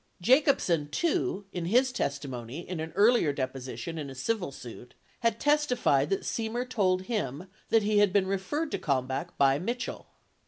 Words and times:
33 0.19 0.35
Jacobsen, 0.35 0.89
too, 0.89 1.45
in 1.53 1.65
his 1.65 1.91
testimony 1.91 2.67
in 2.67 2.79
an 2.79 2.91
earlier 2.95 3.31
deposition 3.31 3.99
in 3.99 4.09
a 4.09 4.15
civil 4.15 4.51
suit, 4.51 4.95
had 5.19 5.39
testified 5.39 6.09
that 6.09 6.21
Semer 6.23 6.67
told 6.67 7.03
him 7.03 7.47
that 7.69 7.83
he 7.83 7.99
had 7.99 8.11
been 8.11 8.25
referred 8.25 8.71
to 8.71 8.79
Kalmbach 8.79 9.37
by 9.37 9.59
Mitchell. 9.59 10.07